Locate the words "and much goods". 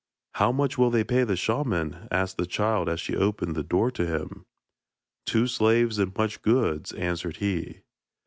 5.99-6.91